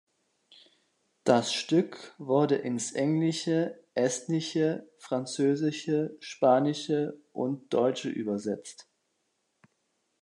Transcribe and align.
Das 1.25 1.53
Stück 1.53 2.15
wurde 2.17 2.55
ins 2.55 2.91
Englische, 2.93 3.83
Estnische, 3.93 4.89
Französische, 4.97 6.17
Spanische 6.19 7.21
und 7.33 7.71
Deutsche 7.71 8.09
übersetzt. 8.09 8.89